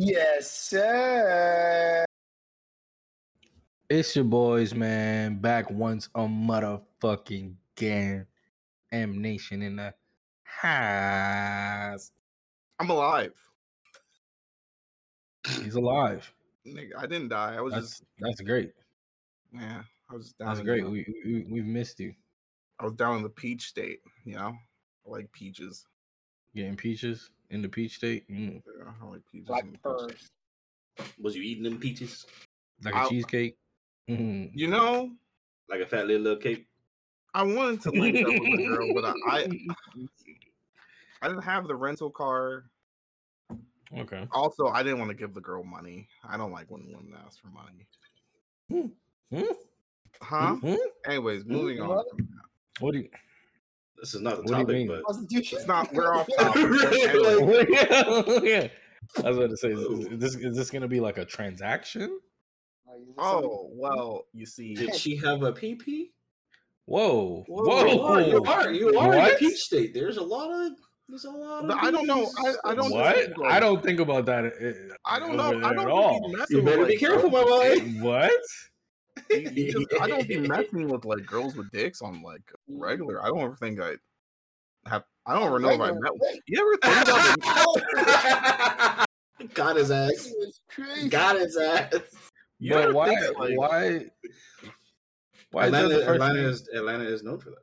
[0.00, 2.04] Yes, sir.
[3.90, 5.40] It's your boys, man.
[5.40, 8.24] Back once a motherfucking again.
[8.92, 9.92] M Nation in the
[10.44, 12.12] house.
[12.78, 13.32] I'm alive.
[15.48, 16.32] He's alive.
[16.66, 17.56] Nigga, I didn't die.
[17.56, 18.70] I was That's just that's great.
[19.52, 19.82] yeah.
[20.08, 20.48] I was down.
[20.48, 20.84] That's great.
[20.84, 22.14] the- We, we we've missed you.
[22.78, 23.98] I was down in the peach state.
[24.24, 24.54] You know,
[25.06, 25.84] I like peaches.
[26.54, 28.28] Getting peaches in the peach state.
[28.30, 29.48] Mm, Yeah, I like peaches.
[29.48, 30.12] Black in the peach pearls.
[30.96, 31.12] state.
[31.20, 32.26] Was you eating them peaches
[32.82, 33.56] like a cheesecake.
[34.08, 34.50] Mm.
[34.54, 35.10] You know,
[35.68, 36.66] like a fat little, little cake?
[37.34, 39.48] I wanted to link up with a girl, but I, I
[41.22, 42.64] I didn't have the rental car.
[43.96, 44.26] Okay.
[44.32, 46.08] Also, I didn't want to give the girl money.
[46.24, 48.92] I don't like when women ask for money.
[49.30, 49.42] Hmm?
[50.20, 50.56] Huh?
[50.56, 50.74] Hmm?
[51.06, 51.88] Anyways, moving on.
[51.88, 52.10] What?
[52.10, 52.82] From that.
[52.82, 53.08] What do you?
[54.00, 54.86] This is not the What do you topic, mean?
[54.88, 55.58] but Constitution.
[55.58, 55.92] It's not.
[55.92, 56.62] We're off topic.
[56.92, 57.66] Anyway,
[58.26, 58.68] Like- yeah.
[59.24, 62.18] I was about to say, is, is this is this gonna be like a transaction?
[63.16, 66.06] oh well, you see, did she have a PP?
[66.86, 67.86] Whoa, Whoa, whoa!
[67.86, 69.92] You are, you are, you are in the peach state.
[69.94, 70.72] There's a lot of,
[71.08, 71.68] there's a lot of.
[71.68, 72.30] But I don't know.
[72.38, 72.96] I- I don't know.
[72.96, 73.46] What?
[73.52, 74.44] I don't think about that.
[74.46, 75.48] uh, I don't know.
[75.66, 76.28] I don't at all.
[76.30, 77.78] messing You better with, be like, careful, my boy.
[78.00, 78.32] What?
[79.30, 82.80] You- you just- I don't be messing with like girls with dicks on like mm.
[82.80, 83.22] regular.
[83.22, 83.94] I don't ever think I
[84.86, 85.04] have.
[85.26, 86.12] I don't ever know if I met.
[86.20, 86.40] dick?
[86.46, 89.06] You ever think about
[89.38, 90.32] the, Got his ass.
[91.10, 91.92] Got his ass.
[92.58, 93.14] you but why?
[93.14, 94.06] think, like, why?
[95.50, 97.58] Why Atlanta, the first Atlanta is Atlanta is known for that.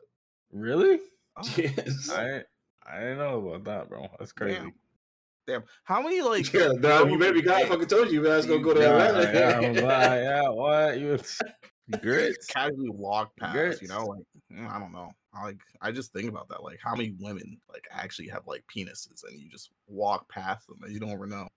[0.52, 1.00] Really?
[1.38, 2.09] oh, Yes.
[2.11, 2.44] I
[2.88, 4.07] I didn't know about that, bro.
[4.19, 4.59] That's crazy.
[4.59, 4.73] Damn.
[5.47, 5.63] Damn.
[5.83, 6.51] How many like?
[6.53, 8.31] Yeah, dog, you better be glad I fucking told you, man.
[8.33, 9.39] I was gonna go to Yeah, Atlanta.
[9.39, 11.19] yeah, I'm glad, yeah, what you
[12.01, 12.47] grits?
[12.53, 15.11] casually walk past, you know, like mm, I don't know.
[15.33, 16.63] I like I just think about that.
[16.63, 20.79] Like how many women like actually have like penises and you just walk past them
[20.83, 21.47] and you don't ever know.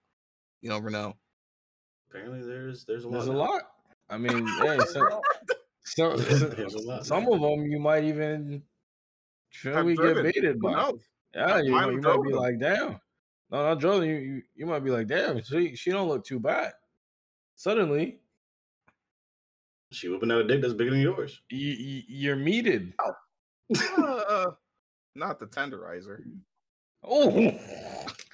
[0.61, 1.15] You don't ever know.
[2.11, 3.13] Apparently, there's there's a lot.
[3.15, 3.63] There's a lot.
[4.11, 5.21] I mean, hey, so,
[5.85, 7.05] so, There's a lot.
[7.07, 8.63] some of them you might even
[9.51, 10.25] feel Have we get driven.
[10.25, 10.93] baited by.
[11.35, 12.39] Yeah, you, Might might- you might be them.
[12.39, 13.01] like, damn.
[13.51, 14.43] No, not drove you, you.
[14.55, 15.43] You might be like, damn.
[15.43, 16.73] She she don't look too bad.
[17.57, 18.21] Suddenly,
[19.93, 21.41] She whipping out a dick that's bigger than yours.
[21.51, 22.93] you, you you're meated.
[23.99, 24.53] Uh,
[25.15, 26.23] not the tenderizer.
[27.03, 27.59] Oh,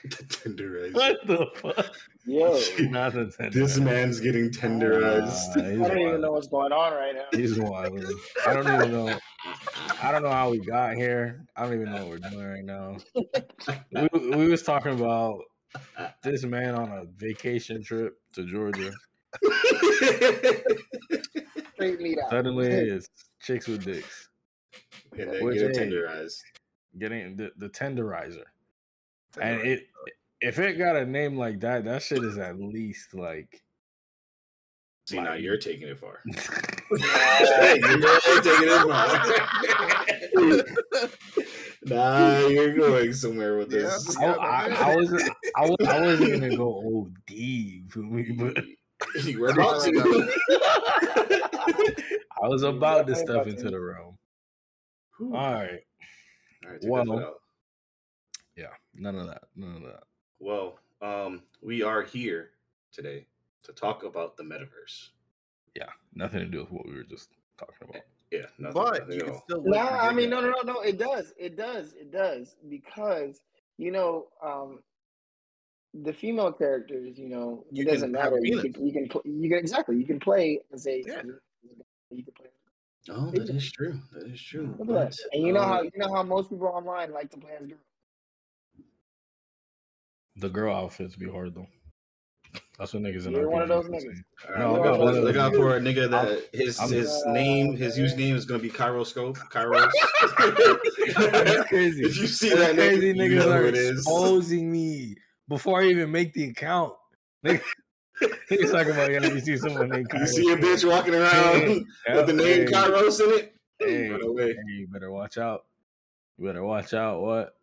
[0.09, 0.95] tenderized.
[0.95, 1.95] what the fuck?
[2.27, 2.61] Yo,
[2.91, 3.59] Not the tender.
[3.59, 5.57] This man's getting tenderized.
[5.57, 7.27] Nah, he's I don't even know what's going on right now.
[7.33, 8.05] He's wild.
[8.47, 9.19] I don't even know.
[10.03, 11.45] I don't know how we got here.
[11.57, 12.97] I don't even know what we're doing right now.
[14.13, 15.41] We, we was talking about
[16.23, 18.93] this man on a vacation trip to Georgia.
[21.75, 22.31] Straight lead out.
[22.31, 23.09] Suddenly, it's
[23.41, 24.29] chicks with dicks
[25.19, 26.41] and then Which get it tenderized.
[26.99, 28.45] getting the, the tenderizer,
[29.43, 29.87] and it
[30.41, 33.63] if it got a name like that, that shit is at least like.
[35.07, 36.21] See, now like- you're taking it far.
[36.91, 37.39] Nah,
[37.75, 40.65] you're taking it far.
[41.85, 44.17] nah, you're going somewhere with this.
[44.19, 45.31] I, I, I wasn't.
[45.57, 47.31] I, was, I wasn't gonna go OD.
[47.31, 48.33] You feel me?
[48.33, 48.65] But
[49.25, 50.31] you were about to.
[52.43, 54.19] I was about to definitely step into the realm.
[55.21, 55.81] All right.
[56.65, 57.35] All right, Well- foot out.
[57.35, 57.44] Yeah.
[58.97, 59.45] None of that.
[59.57, 60.05] None of that.
[60.41, 62.51] Well, um, we are here
[62.93, 63.27] today
[63.65, 65.09] to talk about the metaverse.
[65.75, 65.91] Yeah.
[66.15, 68.03] Nothing to do with what we were just talking about.
[68.31, 69.63] Yeah, nothing, But nothing you can still.
[69.65, 70.81] No, I mean, no, no, no, no.
[70.81, 71.33] It does.
[71.39, 71.95] It does.
[71.95, 73.41] It does because
[73.79, 74.81] you know, um,
[76.03, 77.17] the female characters.
[77.17, 78.39] You know, You it doesn't matter.
[78.43, 79.97] You can, you can, pl- you can exactly.
[79.97, 81.05] You can play as a.
[81.07, 81.23] Yeah.
[82.11, 82.47] You can play.
[83.11, 84.01] Oh, that is true.
[84.13, 84.75] That is true.
[84.79, 85.11] Look at that.
[85.11, 87.53] But, And you know how um, you know how most people online like to play
[87.61, 87.81] as girls.
[90.37, 91.67] The girl outfits be hard though.
[92.79, 94.17] That's what niggas in You're our one of those community niggas.
[94.43, 94.49] say.
[94.49, 96.27] All right, No, look, I'm out, not one for, look out for a nigga that
[96.29, 99.37] I'm- his I'm- his Uh, name his username is gonna be Kyroscope.
[99.51, 99.91] Kairos.
[101.45, 102.05] That's crazy.
[102.05, 103.91] If you see That's that nigga, crazy you niggas know are who it is.
[103.99, 105.17] exposing me
[105.49, 106.95] before I even make the account.
[107.45, 107.63] Nigga-
[108.51, 112.17] Niggas talking about yeah, you see someone named You see a bitch walking around Yeah,
[112.17, 113.55] with the name hey, Kairos in it.
[113.81, 115.65] Hey, hey, you better watch out.
[116.39, 117.21] You better watch out.
[117.21, 117.55] What?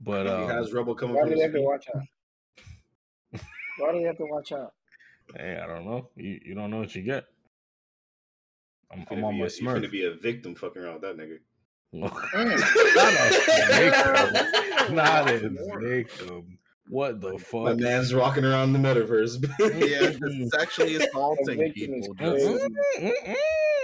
[0.00, 1.64] But he um, has rubble coming Why from do his you have to feet.
[1.66, 3.40] watch out?
[3.78, 4.72] Why do you have to watch out?
[5.36, 6.10] hey, I don't know.
[6.16, 7.24] You you don't know what you get.
[8.92, 9.90] I'm, You I'm on be my a- You finna smurf.
[9.90, 11.38] be a victim fucking around with that nigga.
[11.94, 12.10] Mm.
[14.94, 15.38] Not a
[15.80, 16.58] victim.
[16.88, 17.62] What the fuck?
[17.64, 17.78] My fuck?
[17.80, 19.44] man's walking around the metaverse.
[19.88, 22.70] Yeah, just sexually assaulting victim is people just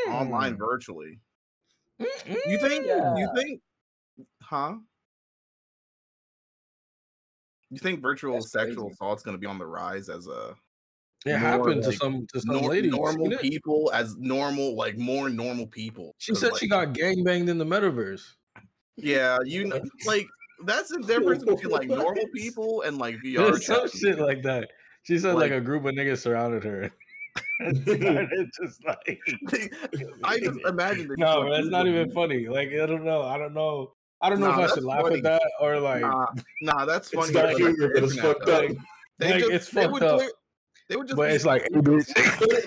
[0.09, 1.19] online virtually.
[1.99, 2.87] You think?
[2.87, 3.17] Yeah.
[3.17, 3.61] You think?
[4.41, 4.75] Huh?
[7.73, 8.93] You think virtual That's sexual crazy.
[8.95, 10.55] assault's going to be on the rise as a
[11.25, 12.89] It More happened to like some to some nor- lady.
[12.89, 16.15] You normal people as normal, like more normal people?
[16.19, 18.25] She said like, she got gangbanged in the metaverse.
[18.97, 20.27] Yeah, you know, like
[20.67, 23.37] that's the difference between like normal people and like VR.
[23.53, 24.69] There's some chat shit like that.
[25.05, 26.91] She said Like- like, a group of niggas surrounded her.
[27.61, 29.19] it's just like
[30.25, 31.09] I just imagine.
[31.09, 32.49] that no, you it's not even funny.
[32.49, 33.23] Like I don't know.
[33.23, 33.95] I don't know.
[34.23, 35.17] I don't know Nah, if I should laugh funny.
[35.19, 36.27] at that or like Nah,
[36.63, 37.33] nah, that's It's funny.
[37.33, 38.65] not but, humor, like, but it's fucked up.
[39.19, 40.19] They Like, just, it's they fucked would up.
[40.19, 40.31] clear-
[40.89, 41.17] They would just.
[41.17, 42.07] but be- it's like but, it,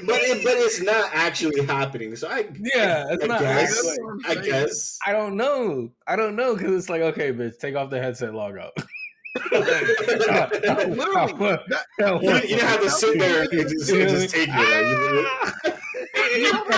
[0.05, 2.15] but, it, but it's not actually happening.
[2.15, 3.97] So I, yeah, it's I not guess,
[4.27, 4.97] I guess.
[5.05, 5.91] I don't know.
[6.07, 8.73] I don't know because it's like okay, bitch, take off the headset, log out.
[9.51, 11.33] Literally,
[11.99, 15.75] You, you didn't have to sit there and just, just take it.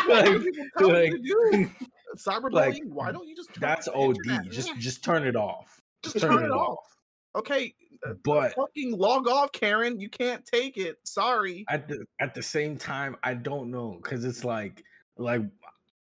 [0.09, 1.69] Like, you- know Like-
[2.18, 2.74] people like- Cyberbullying.
[2.74, 3.50] like, why don't you just?
[3.54, 4.16] Turn That's OD.
[4.18, 4.52] internet?
[4.52, 5.80] Just just turn it off.
[6.04, 6.80] just turn, it off.
[7.36, 7.74] Okay,
[8.08, 10.00] uh, But fucking log off, Karen.
[10.00, 10.98] You can't take it.
[11.04, 11.66] Sorry.
[11.69, 14.84] at the at the same time, I don't know because it's like
[15.18, 15.42] like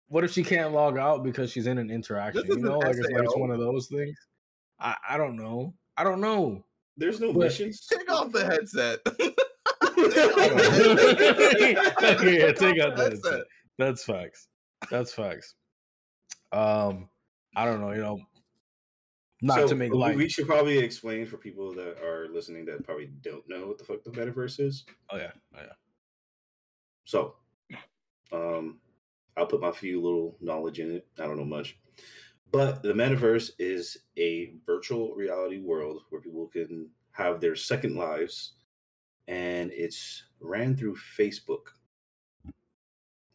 [0.07, 2.44] what if she can't log out because she's in an interaction?
[2.48, 4.16] This You know, like it's like it's one of those things.
[4.80, 5.74] I I don't know.
[5.98, 6.63] I don't know.
[6.98, 7.88] There's no But- missions.
[7.88, 9.00] Take off the headset.
[12.24, 13.34] yeah, take out the Headset.
[13.34, 13.42] headset.
[13.78, 14.48] That's facts.
[14.92, 15.56] That's facts.
[16.56, 17.10] Um,
[17.56, 17.92] I don't know.
[17.92, 18.19] You know,
[19.42, 20.16] not So, to make light.
[20.16, 23.84] We should probably explain for people that are listening that probably don't know what the
[23.84, 24.86] fuck the metaverse is.
[25.10, 25.74] Oh yeah, oh, yeah.
[27.04, 27.36] So,
[28.31, 28.80] um,
[29.36, 31.07] I'll put my few little knowledge in it.
[31.19, 31.78] I don't know much,
[32.52, 38.54] but the metaverse is a virtual reality world where people can have their second lives,
[39.28, 41.68] and it's ran through Facebook.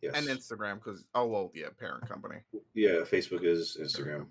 [0.02, 0.14] Yes.
[0.16, 2.36] and Instagram because oh well, yeah, parent company.
[2.74, 4.26] yeah, Facebook is Instagram.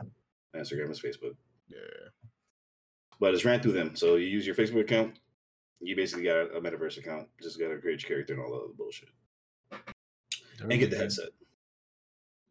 [0.55, 1.35] Instagram is Facebook,
[1.67, 1.77] Yeah.
[3.19, 3.95] but it's ran through them.
[3.95, 5.19] So you use your Facebook account,
[5.79, 7.27] you basically got a metaverse account.
[7.41, 9.09] Just got to create your character and all that other bullshit,
[9.69, 9.79] There
[10.61, 11.29] and get the game- headset.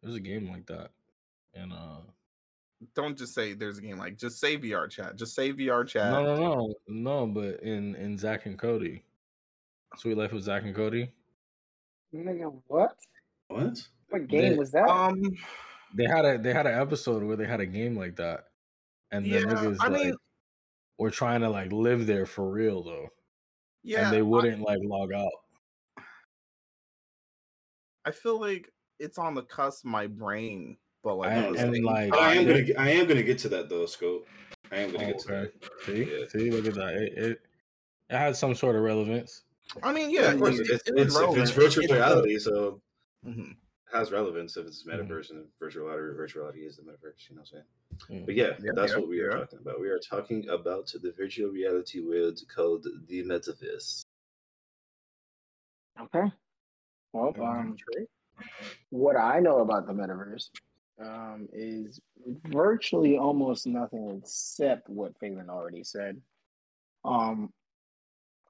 [0.01, 0.91] There's a game like that,
[1.53, 1.99] and uh,
[2.95, 5.17] Don't just say there's a game like just say VR chat.
[5.17, 6.09] Just say VR chat.
[6.13, 7.27] no, no, no, no.
[7.27, 9.03] But in in Zack and Cody,
[9.97, 11.11] Suite Life with Zack and Cody,
[12.13, 12.95] Nigga, what?
[13.47, 13.77] What?
[14.09, 14.87] What game They- was that?
[14.89, 15.21] Um.
[15.95, 18.45] they had a they had an episode where they had a game like that,
[19.11, 20.15] and the Yeah, niggas I like mean-
[20.97, 23.07] were trying to like live there for real though,
[23.83, 24.05] Yeah.
[24.05, 25.31] and they wouldn't like log out.
[28.05, 31.77] I, feel like it's on the cusp of my brain, but like And- at the
[31.77, 32.61] and, like- I am gonna.
[32.63, 34.27] get- I am gonna get to that though, Scope.
[34.71, 35.51] I am gonna Oh, get to okay.
[35.61, 35.81] that.
[35.85, 36.27] See, Yeah.
[36.27, 36.93] see, look at that.
[36.95, 37.41] It, it
[38.09, 39.43] it had some sort of relevance.
[39.83, 40.55] I mean, Yeah, yeah, of course.
[40.59, 42.81] it- It's, it's, if it's virtual It's reality, so
[43.25, 43.55] Mhm.
[43.91, 44.91] has relevance if it's Mhm.
[45.07, 46.15] metaverse and virtual reality.
[46.15, 47.29] Virtual reality is the metaverse.
[47.29, 47.63] You know what I'm
[48.09, 48.21] saying?
[48.21, 48.25] Mm.
[48.25, 49.37] But yeah, Yeah, that's yeah, what we are yeah.
[49.37, 49.79] talking about.
[49.79, 54.01] We are talking about the virtual reality world called the metaverse.
[55.99, 56.31] Okay.
[57.13, 57.41] Well, Mhm.
[57.41, 57.77] um,
[58.89, 60.49] what I know about the metaverse
[60.99, 61.99] um, is
[62.45, 66.21] virtually almost nothing except what Phelan already said.
[67.03, 67.53] Um,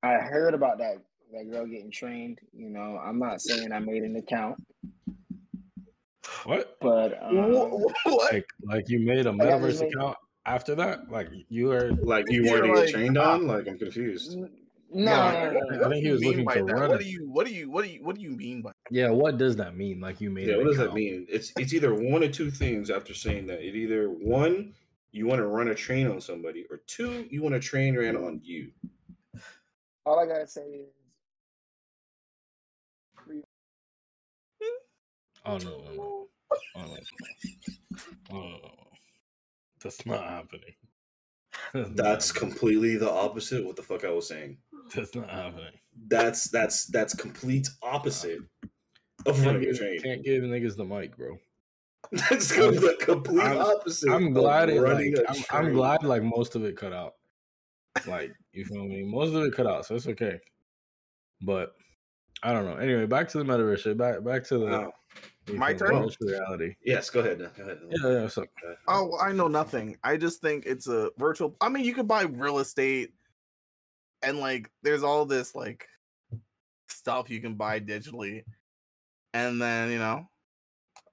[0.01, 2.39] I heard about that that girl getting trained.
[2.53, 4.57] You know, I'm not saying I made an account,
[6.45, 6.77] What?
[6.81, 8.33] but um, What?
[8.33, 11.09] Like like you made a Like, I just metaverse made- account after that?
[11.11, 13.47] Like you were Like you You're wanted to like, trained uh, on?
[13.47, 14.37] Like I'm confused.
[14.37, 14.47] no,
[14.91, 16.73] Yeah, no, no, what- no, I think he was looking mean by to that?
[16.73, 18.71] run What do you what do you what do you what do you mean by
[18.89, 19.99] Yeah, what does that mean?
[20.01, 21.25] Like you made Yeah, an what does that mean?
[21.29, 23.59] It's it's either one or two things after saying that.
[23.61, 24.73] It either one,
[25.11, 28.15] you want to run a train on somebody, or two, you want to train ran
[28.15, 28.71] on you.
[30.05, 30.87] All I gotta say is,
[35.49, 36.27] Oh no, no, no.
[36.75, 36.97] Oh, no, no.
[38.31, 38.71] Oh, no.
[39.83, 40.73] That's not happening.
[41.73, 42.51] That's, not That's happening.
[42.51, 44.57] completely the opposite of what the fuck I was saying.
[44.95, 45.73] That's not happening.
[46.07, 48.39] That's that's that's complete opposite
[49.25, 50.01] of Can't running a train.
[50.01, 51.37] can't give niggas the mic, bro.
[52.11, 54.09] That's the complete I'm- opposite.
[54.09, 57.15] I'm of glad it running like I'm, I'm glad like most of it cut out.
[58.07, 59.03] Like you feel me?
[59.03, 60.39] Most of it cut out, so it's okay.
[61.41, 61.73] But
[62.41, 62.77] I don't know.
[62.77, 63.79] Anyway, back to the metaverse.
[63.79, 63.97] shit.
[63.97, 64.93] Back back to the Wow.
[65.49, 66.03] You My turn?
[66.03, 66.75] virtual reality.
[66.83, 67.39] Yes, go ahead.
[67.39, 67.79] Go ahead.
[67.89, 68.27] Yeah, yeah.
[68.27, 68.45] So
[68.87, 69.97] Oh, I know nothing.
[70.03, 71.55] I just think it's a virtual.
[71.61, 73.13] I mean, you could buy real estate,
[74.21, 75.87] and like, there's all this like
[76.87, 78.43] stuff you can buy digitally,
[79.33, 80.27] and then you know,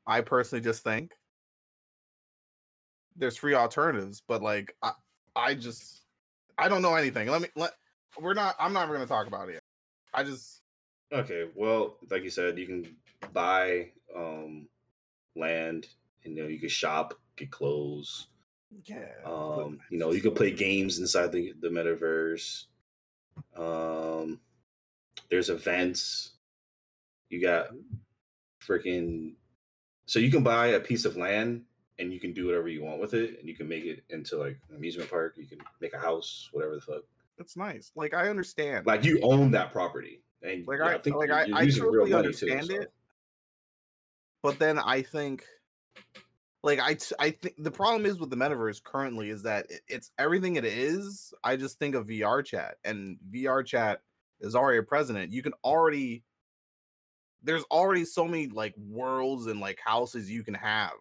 [0.07, 1.13] I personally just think
[3.17, 4.93] there's free alternatives, but like, I,
[5.35, 6.03] I just,
[6.59, 7.29] I don't know anything.
[7.29, 7.73] Let me let.
[8.21, 8.55] We're not.
[8.59, 9.63] I'm not even gonna talk about it.
[10.15, 10.63] I just.
[11.13, 12.97] Okay, well, like you said, you can
[13.37, 14.67] buy um
[15.37, 15.87] land,
[16.25, 18.29] and you know you can shop, get clothes,
[18.87, 19.13] Yeah.
[19.25, 22.65] Um, you know, you can play games inside the, the metaverse.
[23.57, 24.41] Um,
[25.31, 26.33] there's events.
[27.29, 27.69] You got
[28.67, 29.35] freaking
[30.07, 31.63] so you can buy a piece of land
[31.99, 34.37] and you can do whatever you want with it and you can make it into
[34.37, 37.03] like an amusement park, you can make a house, whatever the fuck.
[37.39, 37.91] That's nice.
[37.97, 38.87] Like I understand.
[38.87, 40.23] Like you own that property.
[40.43, 42.93] And Like, yeah, I- like, you're- I- I totally money understand so- it.
[44.47, 45.45] But then I think
[46.63, 50.13] like I I think the problem is with the metaverse currently is that it- it's
[50.19, 51.35] everything it is.
[51.43, 54.03] I just think of VR chat and VR chat
[54.41, 55.33] is already a president.
[55.33, 56.25] You can already
[57.43, 60.93] there's already so many like worlds and like houses you can have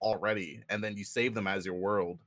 [0.00, 2.20] already and then you save them as your world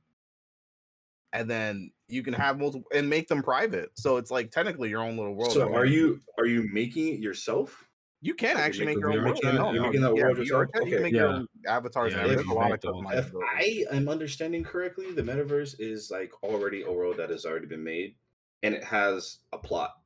[1.32, 5.00] and then you can have multiple and make them private so it's like technically your
[5.02, 7.88] own little world So are you are you making it yourself?
[8.24, 9.74] You can actually you make make your own VR world.
[9.74, 10.66] You're making that yeah, world VR yourself?
[10.72, 10.90] chat, You Okay.
[10.92, 12.48] can make your own avatars Yeah, and you everything.
[12.50, 13.88] can A lot make of the whole customized If.
[13.90, 17.82] I am understanding correctly, the metaverse is like already a world that has already been
[17.82, 18.14] made
[18.62, 19.96] and it has a plot.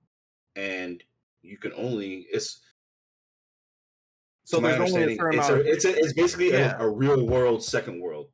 [0.56, 1.04] And
[1.42, 2.62] you can only it's
[4.44, 5.66] So there's only a understanding, certain it's, amount.
[5.66, 6.76] a, it's, a, it's basically a- Yeah.
[6.78, 8.30] a, real world second world.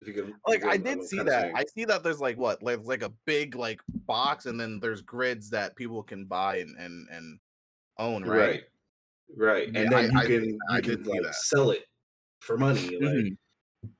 [0.00, 1.52] If you can, like I did see that.
[1.54, 5.00] I see that there's like what, like like a big like box, and then there's
[5.02, 7.38] grids that people can buy and and, and
[7.98, 8.38] own, right?
[8.38, 8.62] right,
[9.36, 11.34] right, and Yeah, then I- you can I you can like that.
[11.34, 11.84] sell it
[12.40, 12.80] for money.
[12.98, 13.38] Like Mhm.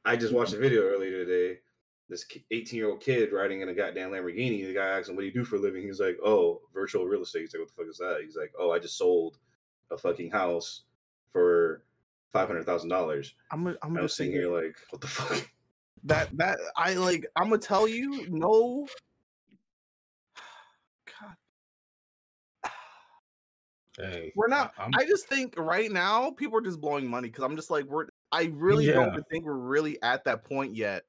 [0.05, 1.61] I just watched a video earlier today.
[2.09, 4.67] This 18 year old kid riding in a goddamn Lamborghini.
[4.67, 7.07] The guy asked him, "What do you do for a living?" He's like, "Oh, virtual
[7.07, 9.39] real estate." He's like, "What the fuck is that?" He's like, "Oh, I just sold
[9.91, 10.83] a fucking house
[11.33, 11.85] for
[12.33, 15.07] five hundred thousand dollars." I'm gonna- I'm I was just sitting here like, "What the
[15.07, 15.51] fuck?"
[16.05, 17.25] that that I like.
[17.37, 18.87] I'm gonna tell you, no.
[23.97, 24.73] Hey, we're not.
[24.79, 27.85] I'm- I just think right now people are just blowing money because I'm just like
[27.87, 28.07] we're.
[28.33, 28.95] I really Yeah.
[28.95, 31.05] don't think we're really at that point yet.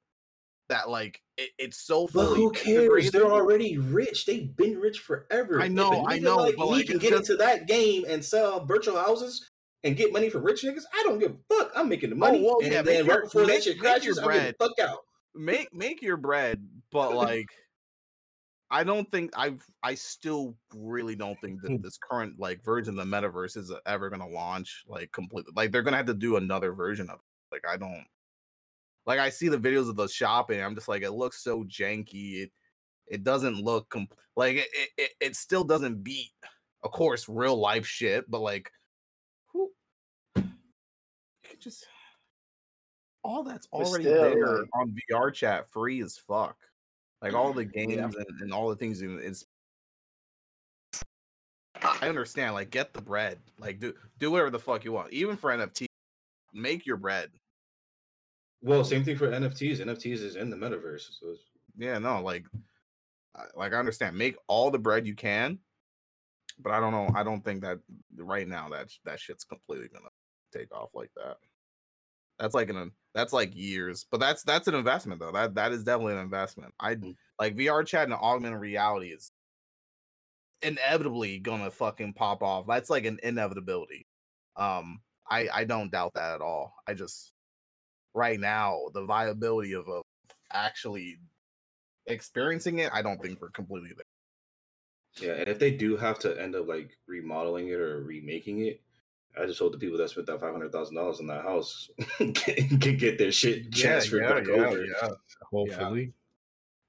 [0.70, 3.12] That like it, it's so But who cares?
[3.12, 4.26] They're already rich.
[4.26, 5.62] They've been rich forever.
[5.62, 8.66] I know, I know, Like but, like, can get just- into that game and sell
[8.66, 9.50] virtual houses
[9.84, 10.84] and get money from rich niggas.
[10.94, 11.72] I don't give a fuck.
[11.76, 12.42] I'm making the oh, money.
[12.44, 15.00] well, and yeah, then right before that shit crashes, I'm getting the fuck out.
[15.36, 17.50] make make your bread, but like
[18.72, 21.74] I don't think I I still really don't think Hmm.
[21.74, 25.54] that this current like version of the metaverse is ever gonna launch like completely.
[25.56, 27.26] Like they're gonna have to do another version of it.
[27.52, 28.06] Like I don't
[29.06, 30.62] like I see the videos of the shopping.
[30.62, 32.42] I'm just like it looks so janky.
[32.44, 32.52] It
[33.08, 36.32] it doesn't look com- like it, it it it still doesn't beat
[36.84, 38.72] of course real life shit, but like
[39.54, 39.72] who
[40.36, 40.44] you
[41.44, 41.86] could just
[43.24, 46.58] all that's already still, there like- on VR chat free as fuck.
[47.22, 49.46] Like all the mm, games and, and all the things in it's
[51.82, 53.40] I understand, like get the bread.
[53.60, 55.14] Like do do whatever the fuck you want.
[55.14, 55.86] Even for NFT,
[56.54, 57.30] make your bread.
[58.62, 59.80] Well, same thing for NFTs.
[59.80, 61.08] NFTs is in the metaverse.
[61.20, 61.36] So
[61.78, 62.46] Yeah, no, like
[63.56, 64.18] like I understand.
[64.18, 65.60] Make all the bread you can.
[66.60, 67.10] But I don't know.
[67.14, 67.80] I don't think that
[68.18, 70.10] right now that that shit's completely gonna
[70.54, 71.38] take off like that.
[72.40, 75.32] That's like an that's like years, but that's that's an investment though.
[75.32, 76.74] That that is definitely an investment.
[76.80, 77.16] I Mm.
[77.40, 79.32] like VR chat and augmented reality is
[80.62, 82.66] inevitably gonna fucking pop off.
[82.68, 84.06] That's like an inevitability.
[84.56, 86.74] Um, I I don't doubt that at all.
[86.88, 87.32] I just
[88.14, 90.04] right now the viability of, of
[90.52, 91.18] actually
[92.08, 94.06] experiencing it, I don't think we're completely there.
[95.30, 98.82] yeah, and if they do have to end up like remodeling it or remaking it,
[99.42, 101.90] I just hope the people that spent that five hundred thousand dollars on that house
[102.18, 104.86] can, can get their shit transferred back over.
[105.52, 106.14] hopefully.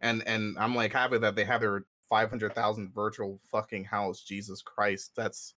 [0.00, 4.22] And and I'm like happy that they have their five hundred thousand virtual fucking house.
[4.22, 5.54] Jesus Christ, that's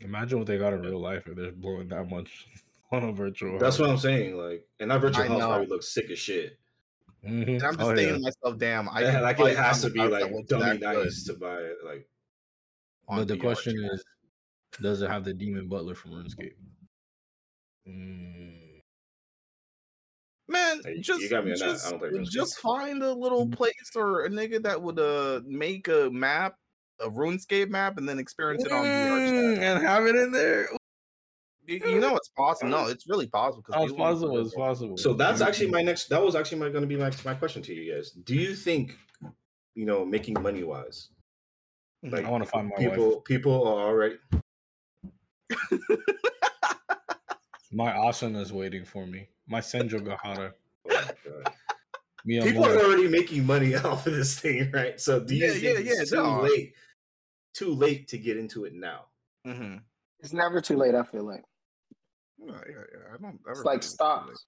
[0.00, 2.46] Imagine what they got in real life if they're blowing that much
[2.92, 3.58] on a virtual.
[3.58, 3.80] That's house.
[3.80, 4.36] what I'm saying.
[4.36, 5.46] Like, and that virtual I house know.
[5.48, 6.58] probably looks sick as shit.
[7.24, 7.48] Mhm.
[7.54, 8.12] and I'm just Oh, thinking yeah.
[8.12, 11.04] to myself, damn, I Yeah, like it has to be like looks dummy that good
[11.04, 11.76] nice to buy it.
[11.84, 12.06] Like,
[13.08, 14.04] But the question is,
[14.80, 16.54] does it have the demon butler from RuneScape?
[17.88, 18.80] Mm.
[20.48, 21.62] Man, Hey, just you got me on.
[21.62, 25.40] I just, don't play just find a little place or a nigga that would uh
[25.46, 26.56] make a map,
[27.00, 29.62] a RuneScape map, and then experience it on VR Mm, chat.
[29.62, 30.68] and have it in there.
[31.66, 32.70] You, you know it's possible.
[32.70, 33.62] No, it's really possible.
[33.62, 34.32] 'cause Oh, it's possible.
[34.32, 34.96] play It's possible.
[34.98, 35.46] so that's Mhm.
[35.46, 36.08] actually my next.
[36.08, 38.10] That was actually my going to be my my question to you guys.
[38.10, 38.98] Do you think,
[39.74, 41.08] you know, making money wise,
[42.04, 42.12] Mhm.
[42.12, 43.24] like I want to find my people wife.
[43.24, 44.18] people are already
[47.72, 49.28] My Asuna is waiting for me.
[49.48, 50.52] My Senjougahara.
[50.90, 51.52] oh my God.
[52.24, 54.98] Me and people are already making money off of this thing, right?
[55.00, 56.40] So do you Yeah, yeah, it's yeah, too no.
[56.42, 56.74] late?
[57.52, 59.06] Too late to get into it now.
[59.46, 59.82] Mhm.
[60.20, 60.94] It's never too late.
[60.94, 61.42] I feel like
[62.38, 63.14] Yeah, yeah, yeah.
[63.14, 64.10] I don't ever it's like think it's too late.
[64.22, 64.46] stocks.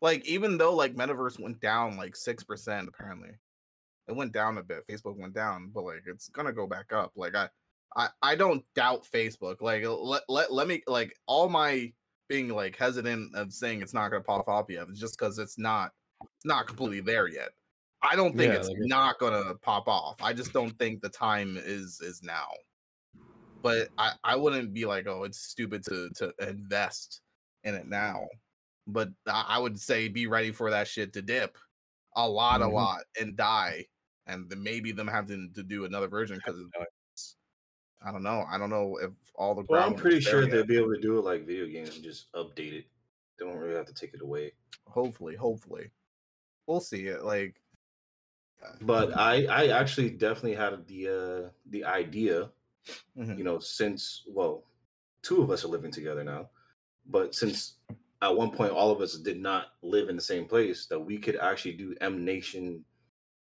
[0.00, 3.30] Like even though like metaverse went down like six percent apparently,
[4.08, 4.86] it went down a bit.
[4.88, 7.12] Facebook went down, but like it's gonna go back up.
[7.16, 7.48] Like I,
[7.96, 9.60] I, I don't doubt Facebook.
[9.60, 11.92] Like let let let me like all my
[12.28, 14.86] being like hesitant of saying it's not gonna pop up yet.
[14.88, 17.50] It's just because it's not it's not completely there yet.
[18.02, 20.16] I don't think Yeah, it's like- not gonna pop off.
[20.22, 22.48] I just don't think the time is is now.
[23.62, 27.20] But I I wouldn't be like, oh, it's stupid to to invest
[27.64, 28.26] in it now.
[28.88, 31.56] But I, I would say be ready for that shit to dip
[32.16, 32.66] a lot, Mhm.
[32.66, 33.86] a lot, and die,
[34.26, 36.60] and then maybe them having to do another version because
[38.04, 38.44] I don't know.
[38.50, 39.64] I don't know if all the.
[39.68, 42.32] Well, I'm pretty sure they'll be able to do it like video games and just
[42.32, 42.84] update it.
[43.38, 44.52] They don't really have to take it away.
[44.86, 45.90] Hopefully, hopefully,
[46.66, 47.22] we'll see it.
[47.24, 47.60] Like,
[48.82, 52.50] But I, I actually definitely had the uh the idea,
[53.16, 53.38] mhm.
[53.38, 54.64] you know, since well,
[55.22, 56.48] two of us are living together now,
[57.08, 57.76] but since
[58.20, 61.18] at one point all of us did not live in the same place, that we
[61.18, 62.84] could actually do M Nation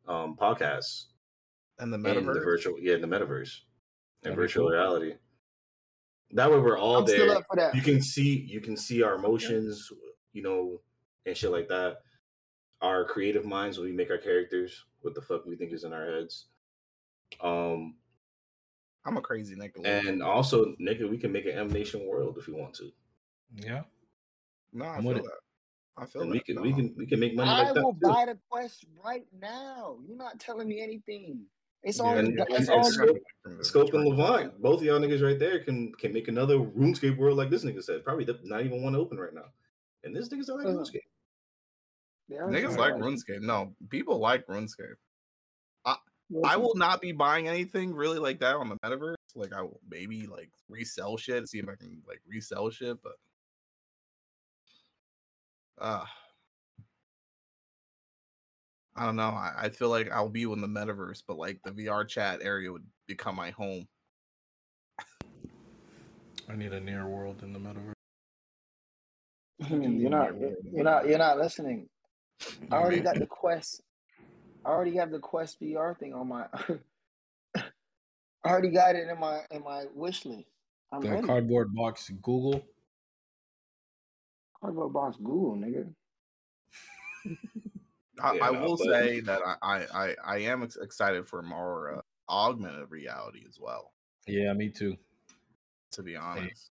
[0.09, 1.07] um podcasts
[1.79, 2.35] and the metaverse.
[2.35, 3.61] the virtual, yeah, in the metaverse,
[4.25, 4.73] in virtual cool.
[4.73, 5.15] reality.
[6.33, 7.17] That way, we're all I'm there.
[7.17, 7.75] still up for that.
[7.75, 9.91] you can see you can see our emotions
[10.33, 10.81] you know
[11.27, 11.99] and shit like that
[12.81, 15.93] our creative minds when we make our characters what the fuck we think is in
[15.93, 16.47] our heads
[17.43, 17.97] um
[19.05, 19.85] I'm a crazy nigga.
[19.85, 22.91] and also nigga we can make an m nation world if we want to
[23.57, 23.83] Yeah.
[24.73, 25.39] no, I I'm feel with that.
[25.99, 27.93] I feel and we can we can we can make money I like that will
[27.93, 27.99] too.
[28.09, 29.99] buy the quest right now.
[30.09, 31.43] You're not telling me anything.
[31.83, 32.19] It's Yeah, on.
[32.19, 32.85] and- the, and- it's and on.
[32.85, 33.19] Scope-
[33.63, 37.17] Scope and the- Levant, both of y'all niggas right there can can make another RuneScape
[37.17, 38.05] world like this nigga said.
[38.05, 39.47] Probably the, not even one open right now.
[40.05, 41.01] And this nigga's like Uh, RuneScape.
[42.29, 43.41] They are Niggas saying, like RuneScape.
[43.43, 44.95] No, people like RuneScape.
[46.45, 49.17] I will not be buying anything really like that on the metaverse.
[49.35, 53.17] Like I will maybe like resell shit, see if I can like resell shit, but
[55.79, 56.07] uh
[58.95, 59.23] I don't know.
[59.23, 62.71] I, I feel like I'll be in the metaverse, but like the VR chat area
[62.71, 63.89] would become my home.
[66.49, 67.93] I need a near world in the metaverse.
[69.71, 70.33] You're not.
[70.73, 71.07] You're not.
[71.09, 71.89] You're not listening.
[72.71, 73.81] I already got the quest.
[74.65, 76.47] I already have the quest VR thing on my.
[77.57, 80.49] I already got it in my in my wish list.
[80.93, 81.27] I'm The ready.
[81.27, 82.63] cardboard box Google.
[84.61, 85.95] Cardboard box Google, nigga.
[88.21, 91.97] I, Yeah, I will but- say that I, I, I, I am excited for more
[91.97, 93.93] uh, augmented reality as well.
[94.27, 94.97] Yeah, me too.
[95.93, 96.71] To be honest,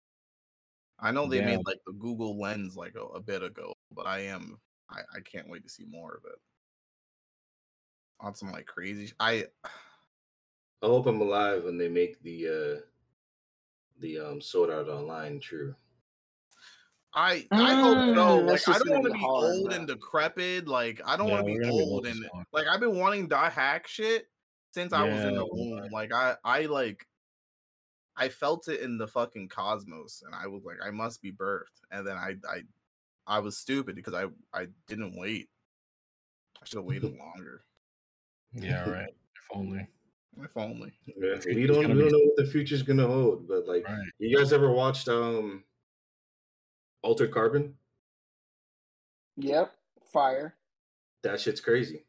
[0.99, 1.47] I know they Yeah.
[1.57, 4.59] made like the Google Lens like a, a bit ago, but I am
[4.91, 6.39] I, I can't wait to see more of it.
[8.21, 12.81] On some like crazy, sh- I I hope I'm alive when they make the uh
[14.01, 15.75] the um Sword Art Online true.
[17.17, 18.43] I I hope so.
[18.43, 19.75] Mm, Like I don't want to be be hard, old bro.
[19.75, 20.69] and decrepit.
[20.69, 22.47] Like I don't Yeah, want to be gonna be old old and fuck.
[22.53, 24.29] like I've been wanting to hack shit
[24.73, 25.89] since I was in the womb.
[25.91, 27.07] Like I I like
[28.19, 31.81] I felt it in the fucking cosmos, and I was like, I must be birthed.
[31.91, 32.63] And then I I
[33.27, 35.49] I was stupid because I I didn't wait.
[36.63, 37.63] I should have waited longer.
[38.53, 39.09] Yeah, right.
[39.37, 39.87] if only.
[40.43, 40.93] If only.
[41.07, 43.87] Yeah, we don't gonna we be- don't know what the future's gonna hold, but like
[43.89, 43.99] Right.
[44.19, 45.65] you guys ever watched um
[47.07, 47.73] Altered Carbon?
[49.37, 49.73] Yep.
[50.13, 50.57] Fire.
[51.23, 52.05] That shit's crazy.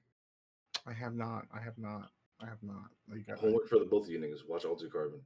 [0.88, 1.46] I have not.
[1.54, 2.10] I have not.
[2.42, 2.86] I have not.
[3.08, 4.48] Like, I, Homework for the both of you niggas.
[4.48, 5.20] Watch Altered Carbon.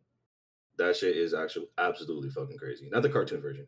[0.78, 2.90] That shit is actually absolutely fucking crazy.
[2.92, 3.66] Not the cartoon version.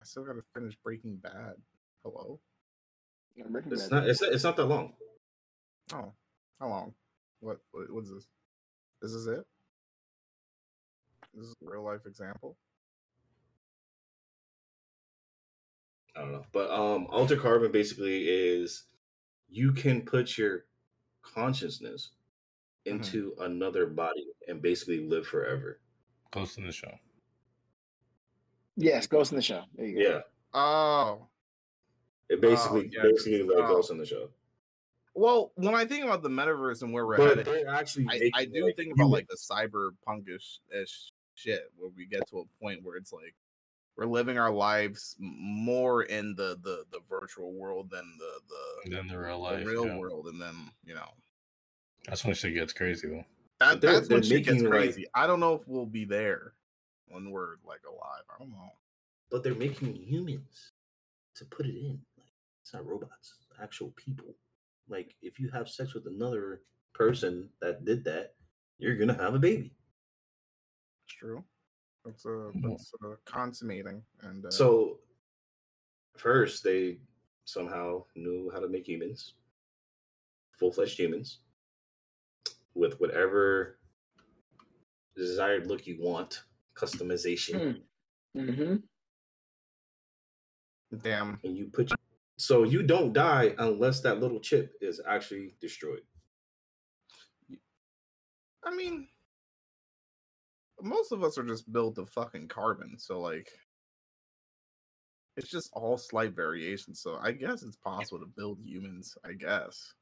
[0.00, 1.56] I still gotta finish Breaking Bad.
[2.02, 2.40] Hello.
[3.36, 3.90] Yeah, Breaking It's Bad.
[3.90, 4.08] not.
[4.08, 4.94] It's not, it's not that long.
[5.92, 6.12] Oh,
[6.58, 6.94] how long?
[7.40, 7.58] What?
[7.72, 8.22] what what's this?
[8.22, 8.26] Is
[9.02, 9.44] This is it.
[11.34, 12.56] This is a real life example.
[16.16, 16.44] I don't know.
[16.52, 18.84] But um Altered Carbon basically is
[19.48, 20.64] you can put your
[21.22, 22.10] consciousness
[22.86, 22.96] Mm-hmm.
[22.96, 25.80] into another body and basically live forever.
[26.32, 26.98] Ghost in the Shell.
[28.76, 29.66] Yes, Ghost in the Shell.
[29.74, 30.00] There you go.
[30.02, 30.20] Yeah.
[30.52, 31.26] Oh,
[32.28, 33.76] It basically yeah, basically like oh.
[33.76, 34.28] Ghost in the Shell.
[35.14, 38.30] well, when I think about the metaverse and where we're But headed, they're actually I,
[38.34, 42.62] I do like, think about like the cyberpunkish ish shit where we get to a
[42.62, 43.34] point where it's like
[43.96, 48.94] we're living our lives more in the the the virtual world than the the, And
[48.94, 49.66] then the real the life.
[49.66, 49.96] real yeah.
[49.96, 50.54] world, and then
[50.84, 51.08] you know
[52.06, 53.24] That's when shit gets crazy though.
[53.60, 55.06] that They're- that's when they're shit gets making, like- crazy.
[55.14, 56.54] I don't know if we'll be there
[57.06, 58.24] when we're like alive.
[58.34, 58.70] I don't know.
[59.30, 60.72] but they're making humans
[61.36, 62.00] to put it in.
[62.18, 62.26] Like
[62.62, 64.34] it's not robots, it's actual people.
[64.88, 66.62] Like if you have sex with another
[66.94, 68.34] person that did that,
[68.78, 69.72] you're gonna have a baby.
[71.06, 71.44] It's true.
[72.04, 72.62] That's uh, Mhm.
[72.62, 75.00] that's uh, consummating and uh, So
[76.16, 77.00] first they
[77.44, 79.34] somehow knew how to make humans,
[80.52, 81.40] full fledged humans,
[82.74, 83.78] with whatever
[85.16, 87.84] desired look you want, customization,
[88.36, 88.76] Mm-hmm.
[91.02, 91.38] Damn.
[91.44, 91.92] and you put
[92.36, 96.02] so you don't die unless that little chip is actually destroyed.
[98.64, 99.08] I mean,
[100.82, 103.48] most of us are just built of fucking carbon, so like,
[105.36, 107.00] it's just all slight variations.
[107.00, 109.16] So I guess it's possible to build humans.
[109.24, 109.92] I guess,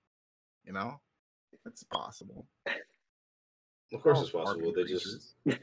[0.65, 1.01] you know,
[1.67, 2.47] it's possible.
[3.93, 4.73] Of course, All it's possible.
[4.73, 5.35] carbon They just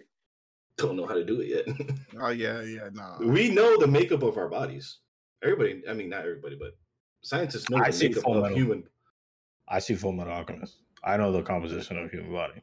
[0.77, 1.75] don't know how to do it yet.
[2.21, 3.17] Oh yeah, yeah, no.
[3.21, 4.97] we know the makeup of our bodies.
[5.43, 6.75] Everybody, I mean, not everybody, but
[7.21, 8.57] scientists know I the see makeup of Metal.
[8.57, 8.83] human.
[9.67, 10.77] I see Full Metal Alchemist.
[11.03, 12.61] I know the composition of human body.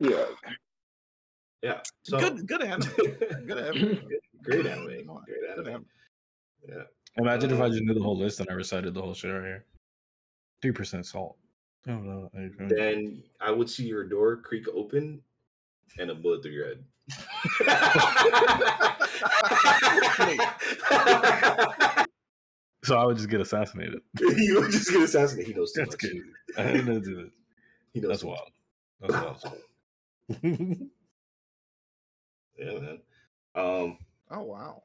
[0.00, 0.24] Yeah.
[1.62, 1.80] Yeah.
[2.02, 2.92] So good, good anime.
[3.46, 4.00] Good anime.
[4.42, 4.86] great anime.
[4.86, 5.66] Good Great anime.
[5.68, 5.86] anime.
[6.68, 6.82] Yeah.
[7.18, 9.32] Imagine if I Um, just knew the whole list and I recited the whole shit
[9.32, 9.64] right here.
[10.62, 11.36] Three percent salt.
[11.88, 15.22] Oh, no, I- I- Then I would see your door creak open
[15.98, 16.84] and a bullet through your head.
[22.84, 23.98] So I would just get assassinated.
[24.20, 25.52] you would just get assassinated.
[25.52, 26.12] He knows too That's much.
[26.12, 26.22] good.
[26.56, 27.30] I didn't know do it.
[27.92, 28.50] He knows That's wild.
[29.00, 29.62] That's wild.
[32.58, 32.98] Yeah, man.
[33.54, 33.98] Um,
[34.30, 34.82] Oh wow.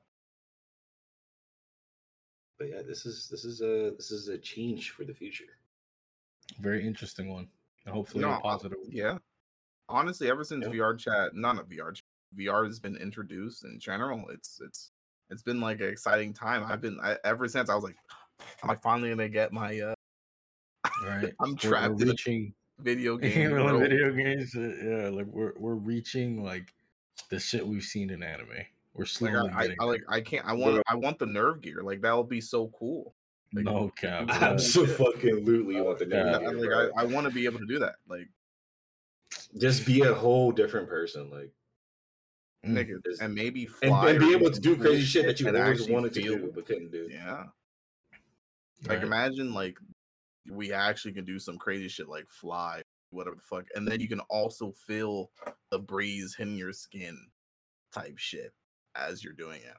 [2.60, 5.46] but yeah, this is this is a this is a change for the future.
[6.60, 7.48] Very interesting one.
[7.86, 8.78] And hopefully No, a positive.
[8.82, 8.92] one.
[8.92, 9.18] Yeah.
[9.90, 10.72] Honestly, ever since Yeah.
[10.72, 12.04] VR chat, not a VR chat,
[12.38, 14.30] VR has been introduced in general.
[14.30, 14.92] It's it's
[15.30, 16.64] it's been like an exciting time.
[16.66, 17.96] I've been I, ever since I was like,
[18.64, 19.94] am I finally gonna get my uh
[21.04, 21.34] Right.
[21.40, 24.54] I'm We're- trapped We're in a reaching video game video games.
[24.56, 26.74] Yeah, like we're we're reaching like
[27.30, 28.48] the shit we've seen in anime.
[28.94, 31.26] We're Like slowly I, I, getting I like I can't I want I want the
[31.26, 31.82] nerve gear.
[31.84, 33.16] Like that would be so cool.
[33.54, 33.64] there.
[33.64, 34.30] like, no cap.
[34.30, 34.48] I- bro.
[34.50, 36.24] Absolutely, you want the Yeah.
[36.24, 37.96] name I, of like I, I want to be able to do that.
[38.08, 38.28] Like
[39.58, 41.52] just be a whole different person, like
[42.64, 42.74] Mm.
[42.74, 45.40] nigga, Is- and maybe and, fly and or be able to do crazy shit that
[45.40, 47.08] you and always actually wanted to do but couldn't do.
[47.12, 47.46] Yeah.
[48.88, 49.04] Like Right.
[49.04, 49.80] imagine like
[50.48, 54.08] we actually can do some crazy shit like fly, whatever the fuck, and then you
[54.08, 55.30] can also feel
[55.70, 57.18] the breeze hitting your skin,
[57.94, 58.52] type shit
[58.96, 59.78] as you're doing it.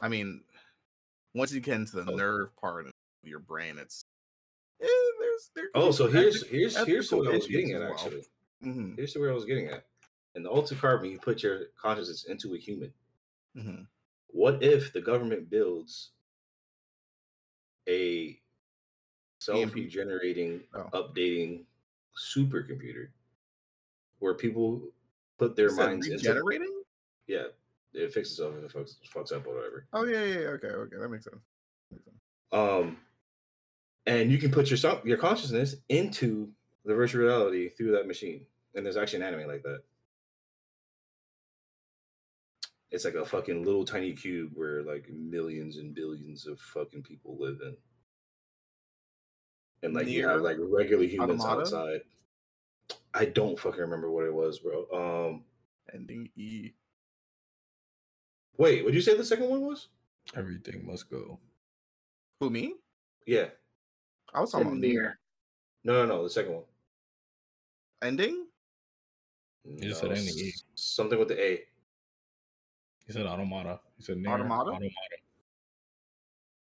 [0.00, 0.42] I mean,
[1.34, 2.16] once you get into the Oh.
[2.16, 4.02] nerve part of your brain, it's
[4.82, 4.86] eh,
[5.20, 5.68] there's there.
[5.74, 7.92] Oh, so here's here's here's what I was getting at well.
[7.92, 8.24] actually.
[8.62, 9.86] hmm Here's where I was getting at.
[10.34, 12.92] In the Altered Carbon, you put your consciousness into a human.
[13.54, 13.82] hmm
[14.28, 16.10] What if the government builds
[17.88, 18.38] a
[19.40, 20.88] self-regenerating, Oh.
[20.92, 21.64] updating
[22.16, 23.08] supercomputer
[24.18, 24.80] where people
[25.38, 26.82] put their minds into regenerating.
[27.26, 27.44] yeah,
[27.92, 29.86] it fixes itself if it fucks, fucks up or whatever.
[29.92, 31.36] Oh yeah, yeah, yeah, okay, okay, that makes sense.
[31.90, 32.16] Makes sense.
[32.52, 32.96] Um,
[34.06, 36.50] and you can put your so- your consciousness into
[36.84, 38.46] the virtual reality through that machine.
[38.74, 39.82] And there's actually an anime like that.
[42.90, 47.36] It's like a fucking little tiny cube where like millions and billions of fucking people
[47.38, 47.76] live in.
[49.82, 51.60] And like you have like regular humans Automata?
[51.60, 52.00] outside.
[53.14, 54.86] I don't fucking remember what it was, bro.
[54.92, 55.44] Um
[55.94, 56.72] Ending E.
[58.58, 59.88] wait, what did you say the second one was?
[60.34, 61.38] Everything must go.
[62.40, 62.74] Who me?
[63.26, 63.46] Yeah.
[64.34, 64.92] I was talking about Nier.
[64.92, 65.18] Near.
[65.84, 66.64] No, no, no, the second one.
[68.02, 68.46] Ending.
[69.64, 70.48] You just said No, NE.
[70.48, 71.60] s- Something with the A.
[73.06, 73.80] He said automata.
[73.96, 74.78] He said Nier Automata?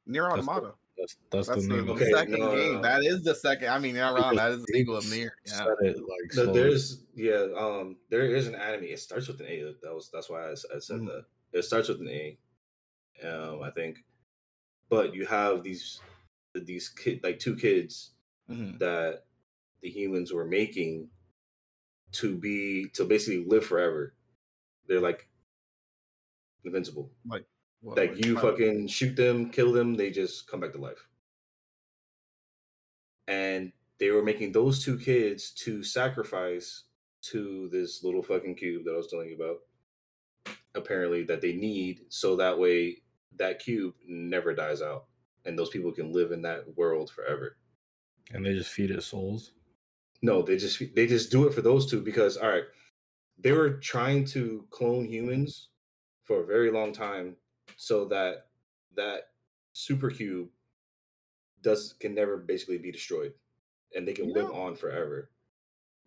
[0.06, 0.74] Nier That's the- Automata.
[1.00, 2.74] That's that's, That's the the, name the Okay, second no, no, game.
[2.74, 2.82] no.
[2.82, 3.68] That is the second.
[3.68, 4.36] I mean, you're not wrong.
[4.36, 5.32] That is the sequel of Nier.
[5.46, 5.64] Yeah.
[5.80, 6.60] It like No, slowly.
[6.60, 8.84] there's yeah, um, there is an anime.
[8.84, 9.74] It starts with an A.
[9.82, 11.06] That was that's why I said Mm.
[11.06, 11.24] that.
[11.52, 12.38] It starts with an A.
[13.24, 14.04] Um, I think,
[14.88, 16.00] but you have these
[16.54, 18.12] these kid like two kids
[18.50, 18.78] Mhm.
[18.80, 19.24] that
[19.80, 21.10] the humans were making
[22.12, 24.14] to be to basically live forever.
[24.86, 25.28] They're like
[26.64, 27.10] invincible.
[27.82, 30.78] What, Like what you type- fucking shoot them, kill them, they just come back to
[30.78, 31.06] life.
[33.28, 36.84] And they were making those two kids to sacrifice
[37.22, 39.58] to this little fucking cube that I was telling you about.
[40.74, 43.02] Apparently, that they need so that way
[43.36, 45.06] that cube never dies out,
[45.44, 47.56] and those people can live in that world forever.
[48.32, 49.52] and they just feed it souls.
[50.22, 52.64] No, they just they just do it for those two because all right,
[53.38, 55.68] they were trying to clone humans
[56.24, 57.34] for a very long time
[57.76, 58.48] so that
[58.96, 59.30] that
[59.74, 60.48] supercube
[61.62, 63.32] does can never basically be destroyed
[63.94, 65.30] and they can You live know- on forever.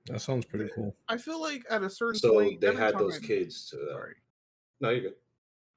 [0.08, 0.95] That sounds pretty cool.
[1.08, 3.89] I feel like at a certain So point, they had those time- kids to that.
[3.91, 4.15] Sorry.
[4.82, 5.15] No, you're good.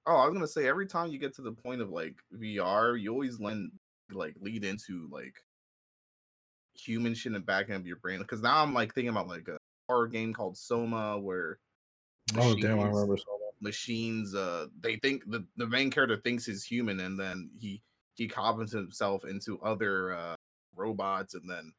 [0.06, 2.96] Oh, I was gonna say every time you get to the point of like VR,
[3.00, 3.70] you always lend
[4.10, 5.34] like lead into like
[6.74, 8.18] human shit in the back end of your brain.
[8.18, 11.58] Because now I'm like thinking about like a horror game called Soma where
[12.36, 13.24] Oh damn, I remember so
[13.66, 17.82] machines uh they think the, the main character thinks he's human and then he
[18.14, 20.36] he copies himself into other uh
[20.76, 21.72] robots and then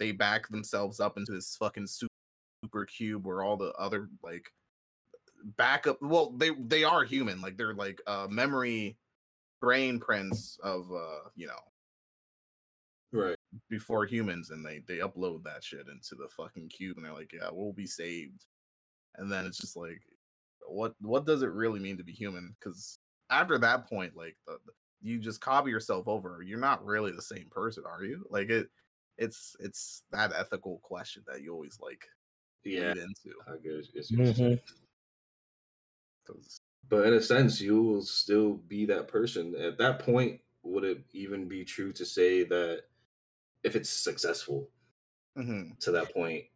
[0.00, 2.08] they back themselves up into this fucking su-
[2.64, 4.50] super cube where all the other like
[5.56, 8.96] backup well they they are human like they're like uh memory
[9.60, 11.62] brain prints of uh you know
[13.12, 13.36] Right.
[13.68, 17.32] before humans and they they upload that shit into the fucking cube and they're like
[17.32, 18.44] yeah we'll be saved
[19.16, 20.00] and then it's just like
[20.72, 22.98] what what does it really mean to be human because
[23.30, 27.22] after that point like the, the- you just copy yourself over you're not really the
[27.22, 28.68] same person are you like it
[29.18, 32.06] it's it's that ethical question that you always like
[32.64, 32.94] Yeah.
[32.94, 34.60] lead into I guess it's, Mhm.
[36.24, 39.54] 'cause- But in a sense, you will still be that person.
[39.54, 42.84] At that point, would it even be true to say that
[43.64, 44.70] if it's successful
[45.36, 45.76] Mhm.
[45.80, 46.46] to that point,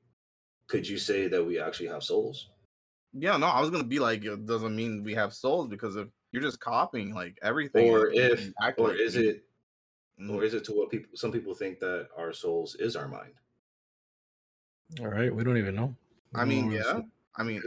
[0.69, 2.51] could you say that we actually have souls?
[3.17, 6.09] Yeah no i was gonna be like it doesn't mean we have souls because if
[6.33, 9.45] you're just copying like everything Or if, or like is you- it,
[10.21, 10.35] Mhm.
[10.35, 11.11] or is it to what people?
[11.17, 13.33] Some people think that our souls is our mind.
[15.01, 15.95] All right, we don't even know.
[16.33, 17.01] We i don't mean yeah
[17.37, 17.63] i mean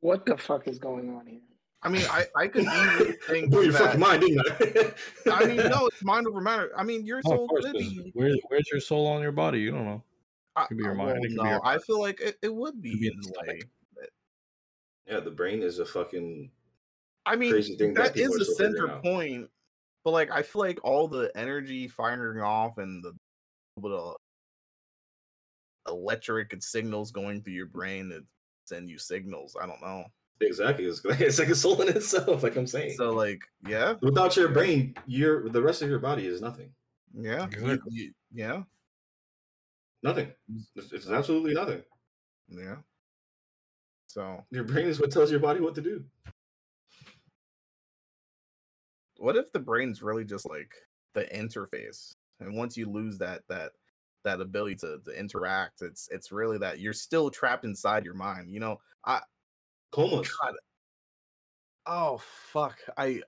[0.00, 1.40] What the fuck is going on here?
[1.82, 4.94] i mean i i could easily think Blew your that- fucking mind, didn't
[5.26, 5.32] I?
[5.32, 6.70] I mean, no, it's mind over matter.
[6.76, 8.10] I mean, your Oh, of soul course, could 'cause be.
[8.14, 9.60] where, where's your soul on your body?
[9.60, 10.02] You don't know.
[10.56, 12.20] I, could be your I- mind, well, it could be no, your I feel like
[12.20, 13.60] it, it would be be in in the way.
[15.10, 16.50] Yeah, the brain is a fucking
[17.26, 19.02] I mean, crazy thing that that people is are the center out.
[19.02, 19.48] point.
[20.04, 23.12] But like, I feel like all the energy firing off and the
[23.76, 24.16] little
[25.88, 28.24] electric and signals going through your brain that
[28.66, 29.56] send you signals.
[29.60, 30.04] I don't know.
[30.40, 30.84] exactly.
[30.86, 32.42] It's, it's like a soul in itself.
[32.42, 32.94] Like I'm saying.
[32.96, 36.70] So like, yeah, Without your brain, your the rest of your body is nothing.
[37.14, 38.12] yeah, Exactly.
[38.32, 38.62] yeah,
[40.02, 40.32] Nothing.
[40.76, 41.82] It's, it's absolutely nothing.
[42.48, 42.76] yeah.
[44.10, 46.02] So Your brain is what tells your body what to do.
[49.18, 50.72] what if the brain's really just like
[51.14, 53.72] the interface and once you lose that that
[54.24, 58.50] that ability to, to interact it's it's really that you're still trapped inside your mind
[58.50, 59.20] you know i
[59.92, 60.28] Comas.
[60.42, 60.54] God,
[61.86, 62.20] oh
[62.52, 63.20] fuck i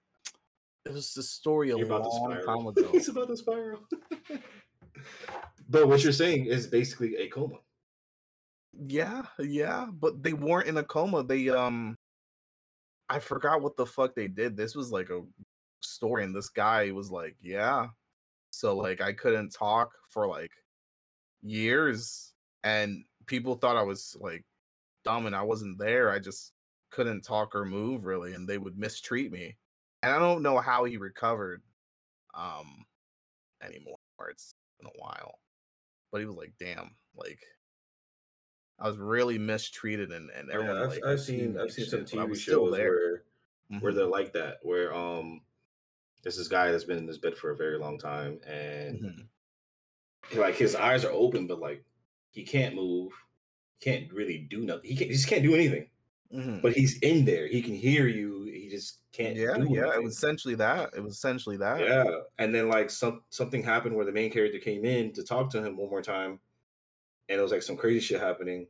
[0.86, 2.68] it was the story a You're long time spiral.
[2.76, 3.80] ago it's about to spiral.
[5.68, 7.58] but what you're saying is basically a coma.
[8.87, 11.96] Yeah yeah but they weren't in a coma they um
[13.08, 15.20] i forgot what the fuck they did this was like a
[15.80, 17.88] story and this guy was like yeah.
[18.50, 20.50] So like i couldn't talk for like
[21.42, 24.44] years and people thought i was like
[25.04, 26.52] dumb and i wasn't there i just
[26.90, 29.56] couldn't talk or move really and they would mistreat me
[30.02, 31.62] and i don't know how he recovered
[32.35, 32.85] um
[33.64, 33.96] anymore
[34.30, 35.38] it's been a while
[36.12, 37.40] but he was like damn like
[38.82, 42.04] i was really mistreated and, and everyone Yeah, I've, like, I've seen I've seen some
[42.04, 42.92] TV still shows there.
[42.92, 43.24] where
[43.78, 43.94] where Mhm.
[43.94, 45.42] they're like that, where um
[46.22, 49.28] there's this guy that's been in this bed for a very long time and Mhm.
[50.34, 51.84] like his eyes are open, but like
[52.30, 53.12] he can't move,
[53.80, 54.90] can't really do nothing.
[54.90, 55.90] He can't he just can't do anything.
[56.30, 56.62] Mhm.
[56.62, 57.48] But he's in there.
[57.48, 58.44] He can hear you.
[58.44, 62.04] He just can't yeah yeah it was essentially that it was essentially that Yeah,
[62.38, 65.62] and then like some something happened where the main character came in to talk to
[65.64, 66.40] him one more time,
[67.28, 68.66] and it was like some crazy shit happening,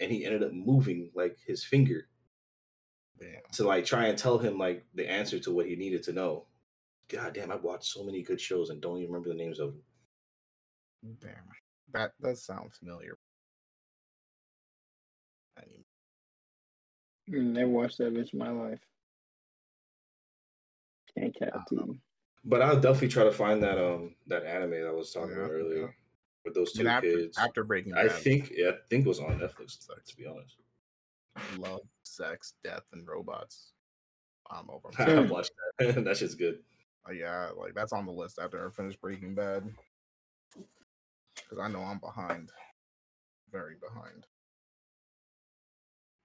[0.00, 2.08] and he ended up moving like his finger
[3.18, 3.40] Damn.
[3.52, 6.46] to like try and tell him like the answer to what he needed to know.
[7.08, 9.72] God damn, I've watched so many good shows and don't even remember the names of
[9.72, 9.82] them.
[11.20, 11.32] Damn.
[11.92, 13.18] That does sound familiar.
[15.58, 15.84] I mean,
[17.30, 18.80] Mm, Never watched that bitch in my life.
[21.16, 21.96] Can't cap to.
[22.44, 25.42] But I'll definitely try to find that um that anime that I was talking Yeah,
[25.44, 25.86] about earlier yeah.
[26.44, 27.38] With those two after, kids.
[27.38, 30.56] after Breaking I Bad, think yeah, I think it was on Netflix to be honest.
[31.58, 33.72] love, sex, death, and robots.
[34.50, 34.88] I'm over.
[34.98, 36.04] I watched that.
[36.04, 36.58] that shit's good.
[37.08, 39.64] Uh, yeah, like that's on the list after I finish Breaking Bad.
[41.34, 42.50] Because I know I'm behind,
[43.50, 44.26] very behind.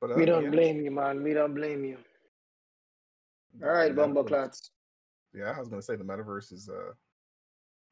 [0.02, 1.24] But uh, We don't yeah, blame you, man.
[1.24, 1.98] We don't blame you.
[3.64, 4.28] All right, the Bumbo.
[5.34, 6.92] Yeah, I was gonna say the metaverse is uh,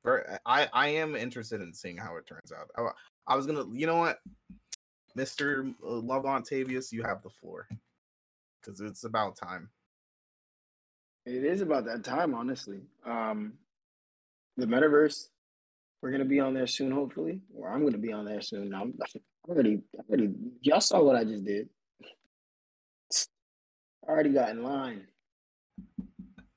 [0.06, 0.24] very.
[0.46, 2.70] I I am interested in seeing how it turns out.
[2.78, 4.20] I, I was gonna, you know what,
[5.16, 7.68] Mister Love Ontavius, you have the floor,
[8.62, 9.70] because it's about time.
[11.26, 12.82] It is about that time, honestly.
[13.06, 13.54] Um,
[14.58, 15.30] the metaverse,
[16.02, 18.74] we're gonna be on there soon, hopefully, or I'm gonna be on there soon.
[18.74, 18.94] I'm
[19.50, 20.34] already, already.
[20.62, 21.70] Y'all saw what I just did.
[24.08, 25.08] I already got in line.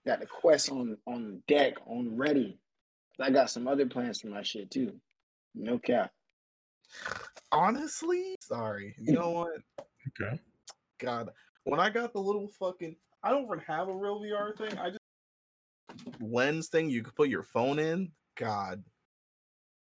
[0.07, 2.59] got the Quest on on deck, on ready.
[3.21, 4.93] I got some other plans for my shit too.
[5.55, 6.11] No cap.
[7.51, 8.95] Honestly, sorry.
[8.99, 9.61] You know what?
[10.21, 10.39] Okay.
[11.01, 11.31] God,
[11.65, 14.79] when I got the little fucking, I don't even have a real VR thing.
[14.79, 15.01] I just
[16.21, 18.11] lens thing you could put your phone in.
[18.37, 18.83] God.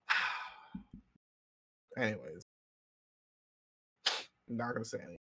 [1.98, 2.42] Anyways,
[4.50, 5.18] I'm not gonna say anything.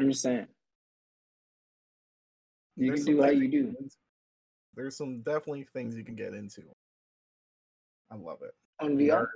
[0.00, 0.46] I'm just saying.
[2.76, 3.64] You There's can do how you do.
[3.66, 3.96] get into.
[4.74, 6.62] There's some definitely things you can get into.
[8.10, 8.54] I love it.
[8.80, 9.26] On VR?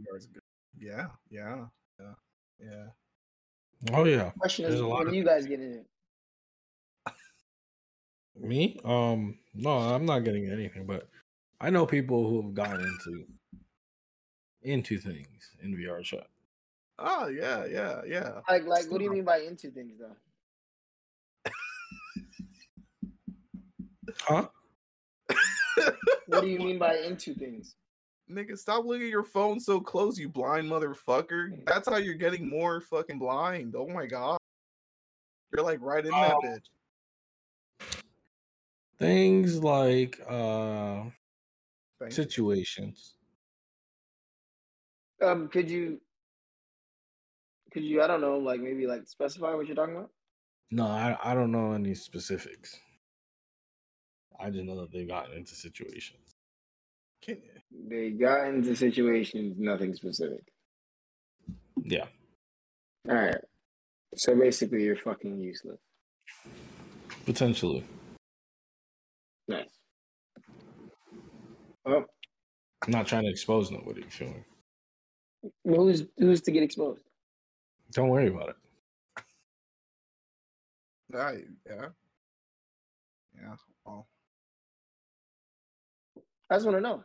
[0.00, 0.42] VR is good.
[0.78, 1.64] Yeah, yeah,
[2.00, 2.12] yeah,
[2.60, 2.84] yeah.
[3.94, 4.30] Oh yeah.
[4.38, 5.86] Question is, There's a lot when of- do you guys get in it?
[8.36, 8.80] Me?
[8.84, 11.08] Um, no, I'm not getting anything, but
[11.60, 13.24] I know people who have gotten into
[14.62, 16.26] into things in VR chat.
[16.98, 18.40] Oh yeah, yeah, yeah.
[18.48, 21.52] Like, like, what do you mean by into things though?
[24.20, 24.48] Huh?
[26.26, 27.76] What do you mean by into things?
[28.30, 31.64] Nigga, stop looking at your phone so close, you blind motherfucker.
[31.66, 33.74] That's how you're getting more fucking blind.
[33.76, 34.38] Oh my god.
[35.54, 37.88] You're like right in that bitch.
[38.98, 41.02] Things like uh
[42.00, 42.10] Thank you.
[42.10, 43.14] situations.
[45.22, 46.00] Um, could you,
[47.72, 50.10] could you, I don't know, like maybe like specify what you're talking about?
[50.70, 52.78] No, I, I don't know any specifics.
[54.40, 56.34] I just know that they've gotten into situations.
[57.22, 57.88] Can you?
[57.88, 60.42] They got into situations, nothing specific.
[61.82, 62.06] Yeah.
[63.08, 63.36] All right.
[64.16, 65.80] So basically, you're fucking useless.
[67.26, 67.84] Potentially.
[69.48, 69.68] Nice.
[71.84, 72.04] Well,
[72.84, 74.44] I'm not trying to expose nobody, you feel me?
[75.64, 77.00] who's who's to get exposed?
[77.92, 78.56] Don't worry about it.
[81.10, 81.86] Right, yeah.
[83.40, 83.54] Yeah.
[83.84, 84.06] Well,
[86.50, 87.02] I just want to know.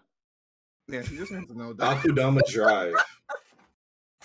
[0.87, 1.97] yeah, he just wants to know that.
[1.97, 2.93] Akudama Drive.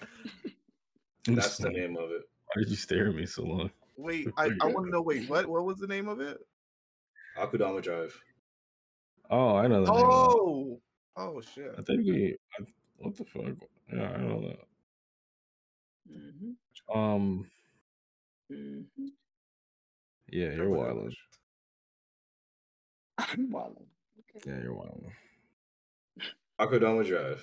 [1.27, 2.23] That's the name of it.
[2.47, 3.71] Why did you stare at me so long?
[3.97, 5.01] Wait, I, I want to know.
[5.03, 5.47] Wait, what?
[5.47, 6.39] What was the name of it?
[7.39, 8.19] Akudama Drive.
[9.31, 10.05] Oh, I know the name.
[10.05, 10.81] Oh,
[11.17, 11.73] oh shit.
[11.79, 12.37] I think we.
[12.59, 12.65] I,
[12.99, 13.45] what the fuck?
[13.93, 14.59] Yeah, I know that.
[16.13, 16.99] Mm-hmm.
[16.99, 17.47] Um,
[18.53, 19.07] Mm-hmm.
[20.29, 21.15] yeah, you're wild.
[23.19, 23.87] I'm wilding.
[24.47, 25.05] Yeah, you're wild.
[26.61, 27.43] Akudama Drive.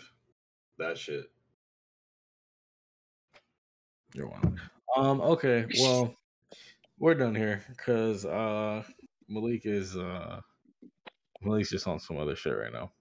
[0.77, 1.25] That shit.
[4.13, 4.59] You're one.
[4.97, 6.13] Um, okay, well,
[6.99, 8.83] we're done here because uh,
[9.29, 10.41] Malik is uh,
[11.41, 12.91] Malik's just on some other shit right now.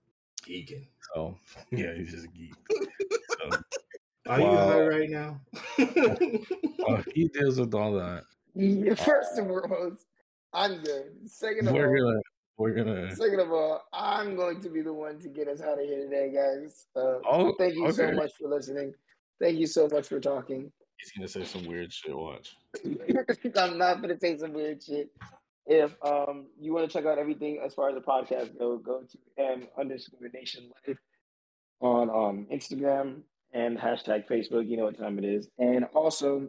[0.47, 0.87] Geeking.
[1.15, 1.37] So
[1.73, 2.55] yeah, he's just a geek.
[3.31, 3.59] So,
[4.29, 5.41] Are you high right now?
[6.89, 8.23] uh, he deals with all that.
[9.05, 10.07] First and foremost,
[10.53, 11.13] I'm good.
[11.27, 12.21] Second of all, gonna,
[12.61, 13.17] we're gonna.
[13.17, 16.05] second of all, I'm going to be the one to get us out of here
[16.05, 16.87] today, guys.
[16.95, 18.93] Uh, Oh, thank you so much for listening.
[19.41, 20.71] Thank you so much for talking.
[20.99, 22.15] He's gonna say some weird shit.
[22.15, 22.55] Watch.
[23.57, 25.09] I'm not gonna say some weird shit.
[25.67, 29.05] If um you want to check out everything as far as the podcast go, go
[29.11, 30.99] to m underscore nation life
[31.81, 33.23] on um Instagram
[33.55, 34.69] and hashtag Facebook.
[34.69, 35.49] You know what time it is.
[35.59, 36.49] And also,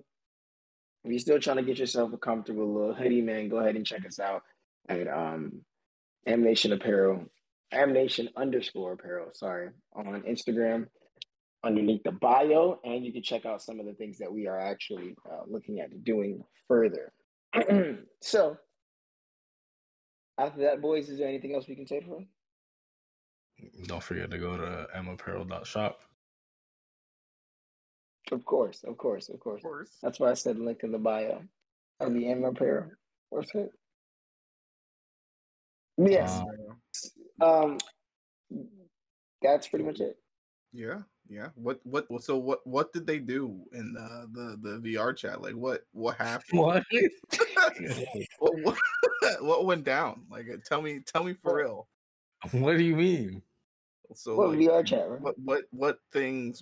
[1.06, 3.86] if you're still trying to get yourself a comfortable little hoodie, man, go ahead and
[3.86, 4.43] check us out
[4.89, 5.62] at um
[6.25, 7.25] M Nation Apparel,
[7.71, 9.29] M Nation underscore Apparel.
[9.34, 10.88] Sorry, on Instagram
[11.63, 14.60] underneath the bio, and you can check out some of the things that we are
[14.60, 17.12] actually uh, looking at doing further.
[18.21, 18.57] so,
[20.38, 22.27] after that, boys, is there anything else we can say for them?
[23.86, 26.01] Don't forget to go to mapparel.shop.
[28.31, 29.63] Of course, of course, of course.
[29.63, 29.89] Of course.
[30.01, 31.41] That's why I said link in the bio
[31.99, 32.91] of the M Apparel.
[33.29, 33.71] What's it?
[36.10, 36.42] Yes.
[37.42, 37.78] Um, Um,
[39.42, 40.18] that's pretty much it.
[40.74, 41.50] Yeah, yeah.
[41.56, 42.06] What, what?
[42.24, 42.66] So what?
[42.66, 45.42] What did they do in the the, the VR chat?
[45.42, 45.82] Like, what?
[45.92, 46.60] What happened?
[46.60, 46.84] What?
[48.40, 48.78] what, what,
[49.44, 50.22] what went down?
[50.30, 51.88] Like, uh, tell me, tell me for real.
[52.52, 53.41] what do you mean?
[54.14, 55.22] So, What like, VR chat, right?
[55.22, 56.62] what, what, what things,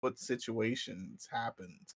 [0.00, 1.92] what situations happened?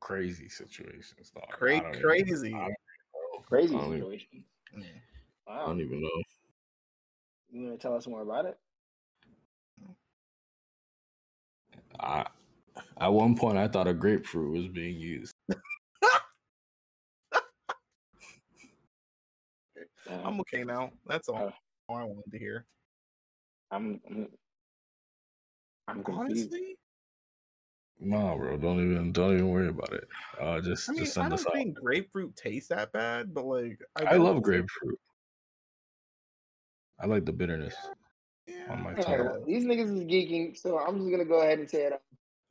[0.00, 1.44] Crazy situations, dog.
[1.48, 2.50] I Cra- don't even- crazy.
[2.52, 4.44] situations.
[4.72, 4.84] don't
[5.46, 6.00] Crazy I don't even- situation.
[6.00, 6.00] I Wow.
[6.00, 6.22] don't even know.
[7.48, 8.58] You want to tell us more about it?
[12.00, 12.26] I,
[12.98, 15.32] at one point, I thought a grapefruit was being used.
[20.08, 20.92] I'm okay now.
[21.06, 21.52] That's all, Uh,
[21.88, 22.66] all I wanted to hear.
[23.70, 24.28] I'm, I'm,
[25.88, 26.52] I'm confused.
[26.52, 26.76] Honestly,
[27.98, 30.06] No, bro, don't even don't even worry about it.
[30.40, 31.52] Uh, just I mean, just I don't us out.
[31.54, 34.98] think grapefruit tastes that bad, but like I get love grapefruit.
[37.00, 37.74] I like the bitterness
[38.46, 38.72] Yeah.
[38.72, 39.24] on my tongue.
[39.24, 41.92] well, these niggas is geeking, so I'm just gonna go ahead and say it.
[41.92, 41.98] Uh,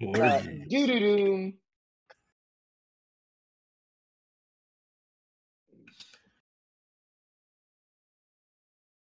[0.02, 0.66] Word.
[0.70, 1.54] doo doo doo.